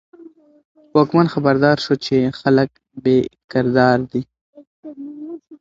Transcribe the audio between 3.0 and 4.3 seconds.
بې قرار دي.